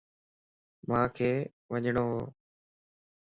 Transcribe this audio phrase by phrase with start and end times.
[0.87, 1.17] مانک
[1.71, 2.07] وڃڻوَ